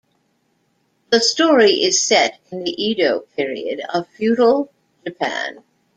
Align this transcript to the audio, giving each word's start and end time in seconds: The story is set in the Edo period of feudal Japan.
The 1.11 1.19
story 1.19 1.73
is 1.83 2.01
set 2.01 2.39
in 2.51 2.63
the 2.63 2.71
Edo 2.71 3.19
period 3.35 3.81
of 3.93 4.07
feudal 4.07 4.71
Japan. 5.05 5.63